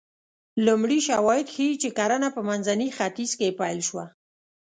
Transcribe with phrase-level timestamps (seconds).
[0.65, 4.05] لومړي شواهد ښيي چې کرنه په منځني ختیځ کې پیل شوه